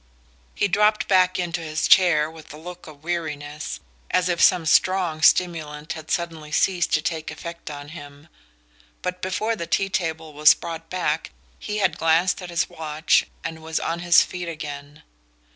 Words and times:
He 0.55 0.67
dropped 0.67 1.07
back 1.07 1.37
into 1.37 1.61
his 1.61 1.87
chair 1.87 2.27
with 2.27 2.51
a 2.51 2.57
look 2.57 2.87
of 2.87 3.03
weariness, 3.03 3.79
as 4.09 4.29
if 4.29 4.41
some 4.41 4.65
strong 4.65 5.21
stimulant 5.21 5.93
had 5.93 6.09
suddenly 6.09 6.51
ceased 6.51 6.91
to 6.95 7.03
take 7.03 7.29
effect 7.29 7.69
on 7.69 7.89
him; 7.89 8.27
but 9.03 9.21
before 9.21 9.55
the 9.55 9.67
tea 9.67 9.89
table 9.89 10.33
was 10.33 10.55
brought 10.55 10.89
back 10.89 11.29
he 11.59 11.77
had 11.77 11.99
glanced 11.99 12.41
at 12.41 12.49
his 12.49 12.67
watch 12.67 13.27
and 13.43 13.61
was 13.61 13.79
on 13.79 13.99
his 13.99 14.23
feet 14.23 14.47
again. 14.49 15.03